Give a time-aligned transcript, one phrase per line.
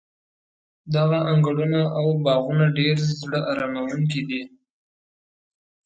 [0.95, 4.41] دغه انګړونه او باغونه ډېر زړه اراموونکي دي.